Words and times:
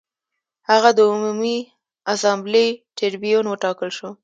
هغه 0.69 0.89
د 0.97 0.99
عمومي 1.11 1.57
اسامبلې 2.13 2.65
ټربیون 2.97 3.45
وټاکل 3.47 3.89
شو 3.97 4.09